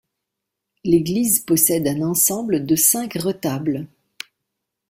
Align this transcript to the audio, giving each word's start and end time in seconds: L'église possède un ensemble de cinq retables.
L'église 0.83 1.41
possède 1.41 1.87
un 1.87 2.01
ensemble 2.01 2.65
de 2.65 2.75
cinq 2.75 3.13
retables. 3.19 3.85